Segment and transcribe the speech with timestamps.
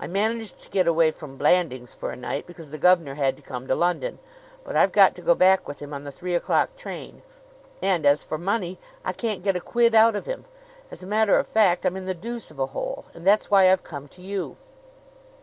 [0.00, 3.42] I managed to get away from Blandings for a night, because the gov'nor had to
[3.42, 4.18] come to London;
[4.64, 7.20] but I've got to go back with him on the three o'clock train.
[7.82, 10.46] And, as for money, I can't get a quid out of him.
[10.90, 13.70] As a matter of fact, I'm in the deuce of a hole; and that's why
[13.70, 14.56] I've come to you."